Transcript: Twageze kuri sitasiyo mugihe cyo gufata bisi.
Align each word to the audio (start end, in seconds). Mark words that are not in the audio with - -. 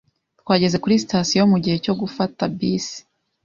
Twageze 0.41 0.77
kuri 0.83 1.01
sitasiyo 1.03 1.43
mugihe 1.51 1.77
cyo 1.85 1.93
gufata 2.01 2.41
bisi. 2.57 2.97